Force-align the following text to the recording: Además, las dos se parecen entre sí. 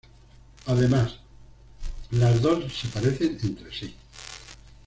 Además, 0.65 1.13
las 2.09 2.41
dos 2.41 2.73
se 2.75 2.87
parecen 2.87 3.37
entre 3.43 3.71
sí. 3.71 3.93